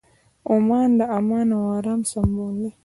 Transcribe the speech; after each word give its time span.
عمان 0.51 0.89
د 0.99 1.01
امن 1.17 1.47
او 1.57 1.63
ارام 1.77 2.01
سمبول 2.11 2.55
دی. 2.61 2.71